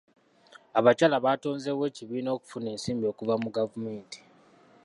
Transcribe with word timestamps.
Abakyala 0.79 1.17
batonzeewo 1.25 1.83
ebibiina 1.91 2.29
okufuna 2.37 2.67
ensimbi 2.73 3.05
okuva 3.11 3.35
mu 3.43 3.49
gavumenti. 3.57 4.19